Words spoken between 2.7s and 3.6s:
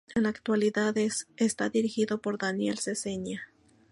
Seseña.